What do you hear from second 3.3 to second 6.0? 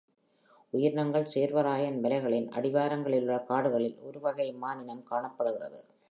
காடுகளில் ஒருவகை மானினம் காணப்படுகிறது.